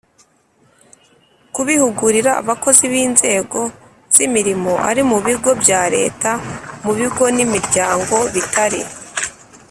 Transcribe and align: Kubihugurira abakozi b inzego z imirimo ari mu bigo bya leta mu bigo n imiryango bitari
Kubihugurira 1.53 2.31
abakozi 2.41 2.83
b 2.91 2.93
inzego 3.05 3.59
z 4.13 4.15
imirimo 4.25 4.71
ari 4.89 5.01
mu 5.09 5.17
bigo 5.25 5.51
bya 5.63 5.81
leta 5.95 6.29
mu 6.83 6.91
bigo 6.99 7.23
n 7.35 7.37
imiryango 7.45 8.15
bitari 8.33 8.81